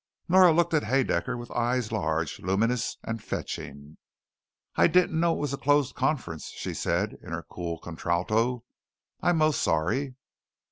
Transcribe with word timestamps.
Nora 0.27 0.51
looked 0.51 0.73
at 0.73 0.81
Haedaecker 0.81 1.37
with 1.37 1.51
eyes 1.51 1.91
large, 1.91 2.39
luminous, 2.39 2.97
and 3.03 3.21
fetching. 3.23 3.97
"I 4.75 4.87
didn't 4.87 5.19
know 5.19 5.33
it 5.35 5.39
was 5.39 5.53
a 5.53 5.57
closed 5.57 5.93
conference," 5.93 6.47
she 6.47 6.73
said 6.73 7.19
in 7.21 7.31
her 7.33 7.43
cool 7.47 7.77
contralto. 7.77 8.63
"I'm 9.21 9.37
most 9.37 9.61
sorry." 9.61 10.15